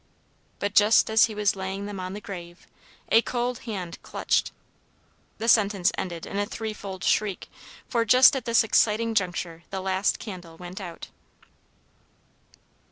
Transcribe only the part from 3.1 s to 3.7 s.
a cold